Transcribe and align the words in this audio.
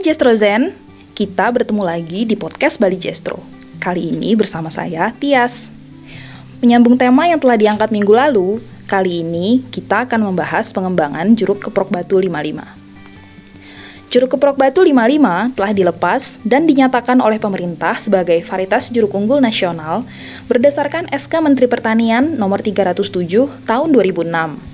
Jestro 0.00 0.32
Zen, 0.32 0.72
kita 1.12 1.52
bertemu 1.52 1.84
lagi 1.84 2.24
di 2.24 2.32
podcast 2.32 2.80
Bali 2.80 2.96
Jestro. 2.96 3.44
Kali 3.76 4.08
ini 4.08 4.32
bersama 4.32 4.72
saya, 4.72 5.12
Tias. 5.20 5.68
Menyambung 6.64 6.96
tema 6.96 7.28
yang 7.28 7.36
telah 7.36 7.60
diangkat 7.60 7.92
minggu 7.92 8.16
lalu, 8.16 8.64
kali 8.88 9.20
ini 9.20 9.60
kita 9.68 10.08
akan 10.08 10.32
membahas 10.32 10.72
pengembangan 10.72 11.36
jeruk 11.36 11.60
keprok 11.60 11.92
batu 11.92 12.16
55. 12.16 12.64
Jeruk 14.08 14.32
keprok 14.32 14.56
batu 14.56 14.80
55 14.80 15.60
telah 15.60 15.72
dilepas 15.76 16.40
dan 16.40 16.64
dinyatakan 16.64 17.20
oleh 17.20 17.36
pemerintah 17.36 18.00
sebagai 18.00 18.40
varietas 18.48 18.88
jeruk 18.88 19.12
unggul 19.12 19.44
nasional 19.44 20.08
berdasarkan 20.48 21.12
SK 21.12 21.44
Menteri 21.44 21.68
Pertanian 21.68 22.40
nomor 22.40 22.64
307 22.64 23.68
tahun 23.68 23.88
2006. 23.92 24.71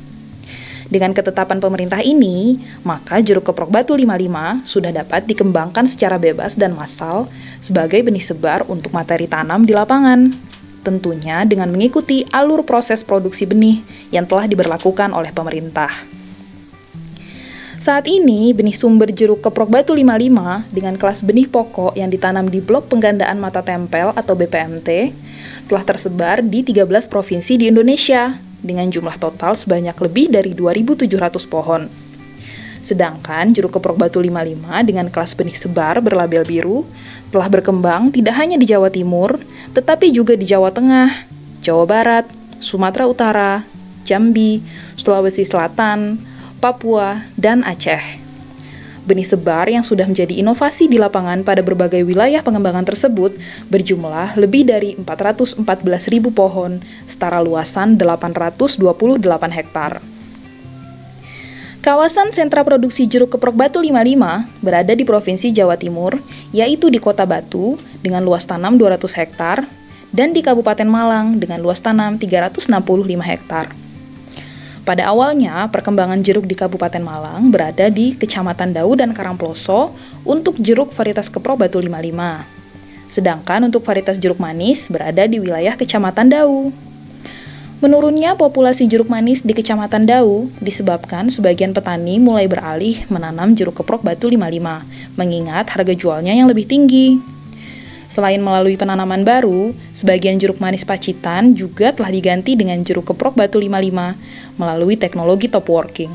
Dengan 0.89 1.13
ketetapan 1.13 1.61
pemerintah 1.61 2.01
ini, 2.01 2.57
maka 2.81 3.21
jeruk 3.21 3.53
keprok 3.53 3.69
batu 3.69 3.93
55 3.93 4.65
sudah 4.65 4.89
dapat 4.89 5.29
dikembangkan 5.29 5.85
secara 5.85 6.17
bebas 6.17 6.57
dan 6.57 6.73
massal 6.73 7.29
sebagai 7.61 8.01
benih 8.01 8.25
sebar 8.25 8.65
untuk 8.73 8.97
materi 8.97 9.29
tanam 9.29 9.69
di 9.69 9.77
lapangan. 9.77 10.33
Tentunya 10.81 11.45
dengan 11.45 11.69
mengikuti 11.69 12.25
alur 12.33 12.65
proses 12.65 13.05
produksi 13.05 13.45
benih 13.45 13.85
yang 14.17 14.25
telah 14.25 14.49
diberlakukan 14.49 15.13
oleh 15.13 15.29
pemerintah. 15.29 15.93
Saat 17.85 18.09
ini, 18.09 18.57
benih 18.57 18.73
sumber 18.73 19.13
jeruk 19.13 19.45
keprok 19.45 19.69
batu 19.69 19.93
55 19.93 20.73
dengan 20.73 20.97
kelas 20.97 21.21
benih 21.21 21.53
pokok 21.53 22.01
yang 22.01 22.09
ditanam 22.09 22.49
di 22.49 22.65
blok 22.65 22.89
penggandaan 22.89 23.37
mata 23.37 23.61
tempel 23.61 24.17
atau 24.17 24.33
BPMT 24.33 25.13
telah 25.69 25.85
tersebar 25.85 26.41
di 26.41 26.65
13 26.65 26.89
provinsi 27.13 27.61
di 27.61 27.69
Indonesia 27.69 28.48
dengan 28.61 28.91
jumlah 28.91 29.17
total 29.17 29.55
sebanyak 29.55 29.95
lebih 29.99 30.31
dari 30.33 30.53
2.700 30.55 31.09
pohon. 31.47 31.87
Sedangkan 32.83 33.53
jeruk 33.53 33.77
keprok 33.77 34.01
batu 34.01 34.19
55 34.23 34.89
dengan 34.89 35.07
kelas 35.13 35.37
benih 35.37 35.57
sebar 35.61 36.01
berlabel 36.01 36.47
biru 36.49 36.89
telah 37.29 37.49
berkembang 37.53 38.09
tidak 38.09 38.33
hanya 38.41 38.57
di 38.57 38.65
Jawa 38.65 38.89
Timur, 38.89 39.37
tetapi 39.77 40.09
juga 40.09 40.33
di 40.33 40.49
Jawa 40.49 40.73
Tengah, 40.73 41.29
Jawa 41.61 41.85
Barat, 41.85 42.25
Sumatera 42.65 43.05
Utara, 43.05 43.53
Jambi, 44.09 44.65
Sulawesi 44.97 45.45
Selatan, 45.45 46.17
Papua, 46.65 47.29
dan 47.37 47.61
Aceh. 47.61 48.28
Benih 49.09 49.25
sebar 49.25 49.65
yang 49.73 49.81
sudah 49.81 50.05
menjadi 50.05 50.37
inovasi 50.37 50.85
di 50.85 51.01
lapangan 51.01 51.41
pada 51.41 51.65
berbagai 51.65 52.05
wilayah 52.05 52.45
pengembangan 52.45 52.85
tersebut 52.85 53.41
berjumlah 53.73 54.37
lebih 54.37 54.69
dari 54.69 55.01
414.000 55.01 55.65
pohon, 56.29 56.85
setara 57.09 57.41
luasan 57.41 57.97
828 57.97 58.77
hektar. 59.49 60.05
Kawasan 61.81 62.37
sentra 62.37 62.61
produksi 62.61 63.09
jeruk 63.09 63.33
keprok 63.33 63.57
Batu 63.57 63.81
55 63.81 64.61
berada 64.61 64.93
di 64.93 65.09
Provinsi 65.09 65.57
Jawa 65.57 65.81
Timur, 65.81 66.21
yaitu 66.53 66.93
di 66.93 67.01
Kota 67.01 67.25
Batu 67.25 67.81
dengan 68.05 68.21
luas 68.29 68.45
tanam 68.45 68.77
200 68.77 69.09
hektar 69.17 69.65
dan 70.13 70.37
di 70.37 70.45
Kabupaten 70.45 70.85
Malang 70.85 71.41
dengan 71.41 71.65
luas 71.65 71.81
tanam 71.81 72.21
365 72.21 72.69
hektar. 73.25 73.88
Pada 74.89 75.13
awalnya, 75.13 75.69
perkembangan 75.69 76.25
jeruk 76.25 76.49
di 76.49 76.57
Kabupaten 76.57 77.05
Malang 77.05 77.53
berada 77.53 77.93
di 77.93 78.17
Kecamatan 78.17 78.73
Dau 78.73 78.97
dan 78.97 79.13
Karangploso 79.13 79.93
untuk 80.25 80.57
jeruk 80.57 80.97
varietas 80.97 81.29
Kepro 81.29 81.61
Batu 81.61 81.77
55. 81.77 83.13
Sedangkan 83.13 83.69
untuk 83.69 83.85
varietas 83.85 84.17
jeruk 84.17 84.41
manis 84.41 84.89
berada 84.89 85.29
di 85.29 85.45
wilayah 85.45 85.77
Kecamatan 85.77 86.33
Dau. 86.33 86.73
Menurunnya 87.85 88.33
populasi 88.33 88.89
jeruk 88.89 89.13
manis 89.13 89.45
di 89.45 89.53
Kecamatan 89.53 90.09
Dau 90.09 90.49
disebabkan 90.65 91.29
sebagian 91.29 91.77
petani 91.77 92.17
mulai 92.17 92.49
beralih 92.49 93.05
menanam 93.13 93.53
jeruk 93.53 93.85
keprok 93.85 94.01
batu 94.01 94.33
55, 94.33 95.21
mengingat 95.21 95.69
harga 95.69 95.93
jualnya 95.93 96.33
yang 96.33 96.49
lebih 96.49 96.65
tinggi. 96.65 97.38
Selain 98.19 98.43
melalui 98.43 98.75
penanaman 98.75 99.23
baru, 99.23 99.71
sebagian 99.95 100.43
jeruk 100.43 100.59
manis 100.59 100.83
Pacitan 100.83 101.55
juga 101.55 101.95
telah 101.95 102.11
diganti 102.11 102.59
dengan 102.59 102.83
jeruk 102.83 103.15
keprok 103.15 103.39
batu 103.39 103.63
55 103.63 104.59
melalui 104.59 104.99
teknologi 104.99 105.47
top 105.47 105.71
working. 105.71 106.11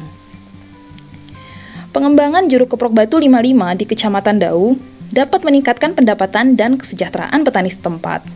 Pengembangan 1.96 2.52
jeruk 2.52 2.76
keprok 2.76 2.92
batu 2.92 3.24
55 3.24 3.80
di 3.80 3.86
Kecamatan 3.88 4.36
Dau 4.36 4.76
dapat 5.16 5.48
meningkatkan 5.48 5.96
pendapatan 5.96 6.60
dan 6.60 6.76
kesejahteraan 6.76 7.40
petani 7.48 7.72
setempat. 7.72 8.28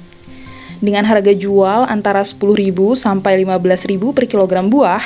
Dengan 0.80 1.04
harga 1.04 1.36
jual 1.36 1.92
antara 1.92 2.24
10.000 2.24 2.72
sampai 2.96 3.44
15.000 3.44 4.16
per 4.16 4.32
kilogram 4.32 4.72
buah, 4.72 5.04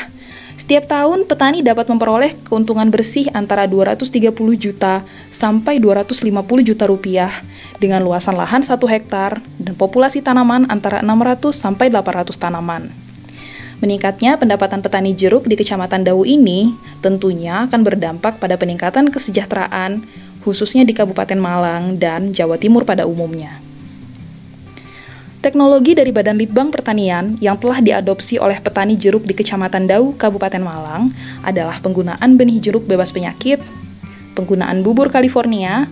setiap 0.62 0.86
tahun 0.86 1.26
petani 1.26 1.66
dapat 1.66 1.90
memperoleh 1.90 2.38
keuntungan 2.46 2.86
bersih 2.94 3.26
antara 3.34 3.66
230 3.66 4.30
juta 4.62 5.02
sampai 5.34 5.82
250 5.82 6.30
juta 6.62 6.86
rupiah 6.86 7.34
dengan 7.82 8.06
luasan 8.06 8.38
lahan 8.38 8.62
1 8.62 8.78
hektar 8.78 9.42
dan 9.58 9.74
populasi 9.74 10.22
tanaman 10.22 10.70
antara 10.70 11.02
600 11.02 11.58
sampai 11.58 11.90
800 11.90 12.38
tanaman. 12.38 12.94
Meningkatnya 13.82 14.38
pendapatan 14.38 14.86
petani 14.86 15.18
jeruk 15.18 15.50
di 15.50 15.58
Kecamatan 15.58 16.06
Dau 16.06 16.22
ini 16.22 16.78
tentunya 17.02 17.66
akan 17.66 17.82
berdampak 17.82 18.38
pada 18.38 18.54
peningkatan 18.54 19.10
kesejahteraan 19.10 20.06
khususnya 20.46 20.86
di 20.86 20.94
Kabupaten 20.94 21.42
Malang 21.42 21.98
dan 21.98 22.38
Jawa 22.38 22.62
Timur 22.62 22.86
pada 22.86 23.10
umumnya. 23.10 23.71
Teknologi 25.42 25.98
dari 25.98 26.14
Badan 26.14 26.38
Litbang 26.38 26.70
Pertanian 26.70 27.34
yang 27.42 27.58
telah 27.58 27.82
diadopsi 27.82 28.38
oleh 28.38 28.62
petani 28.62 28.94
jeruk 28.94 29.26
di 29.26 29.34
Kecamatan 29.34 29.90
Dau, 29.90 30.14
Kabupaten 30.14 30.62
Malang 30.62 31.10
adalah 31.42 31.82
penggunaan 31.82 32.38
benih 32.38 32.62
jeruk 32.62 32.86
bebas 32.86 33.10
penyakit, 33.10 33.58
penggunaan 34.38 34.86
bubur 34.86 35.10
California, 35.10 35.90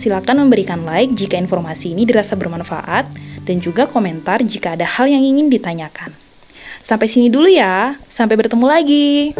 Silakan 0.00 0.48
memberikan 0.48 0.80
like 0.88 1.12
jika 1.12 1.36
informasi 1.36 1.92
ini 1.92 2.08
dirasa 2.08 2.32
bermanfaat 2.32 3.04
dan 3.44 3.60
juga 3.60 3.84
komentar 3.84 4.40
jika 4.40 4.72
ada 4.72 4.88
hal 4.88 5.04
yang 5.12 5.20
ingin 5.20 5.52
ditanyakan. 5.52 6.16
Sampai 6.80 7.12
sini 7.12 7.28
dulu 7.28 7.52
ya, 7.52 8.00
sampai 8.08 8.40
bertemu 8.40 8.64
lagi. 8.64 9.36